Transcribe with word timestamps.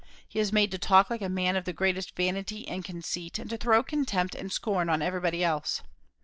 He 0.27 0.39
is 0.39 0.51
made 0.51 0.71
to 0.71 0.79
talk 0.79 1.11
like 1.11 1.21
a 1.21 1.29
man 1.29 1.55
of 1.55 1.65
the 1.65 1.73
greatest 1.73 2.15
vanity 2.15 2.67
and 2.67 2.83
conceit, 2.83 3.37
and 3.37 3.47
to 3.51 3.57
throw 3.57 3.83
contempt 3.83 4.33
and 4.33 4.51
scorn 4.51 4.89
on 4.89 5.03
everybody 5.03 5.43
else. 5.43 5.83